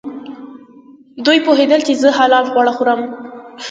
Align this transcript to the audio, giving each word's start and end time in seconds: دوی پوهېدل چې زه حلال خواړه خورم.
دوی 1.25 1.39
پوهېدل 1.45 1.81
چې 1.87 1.93
زه 2.01 2.09
حلال 2.19 2.45
خواړه 2.51 2.71
خورم. 2.77 3.01